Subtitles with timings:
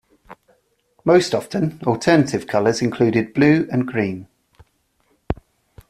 [1.05, 4.27] Most often, alternative colors included blue and green.